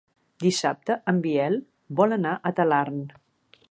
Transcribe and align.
Dissabte 0.43 0.95
en 1.13 1.21
Biel 1.27 1.59
vol 2.01 2.19
anar 2.19 2.35
a 2.53 2.57
Talarn. 2.63 3.03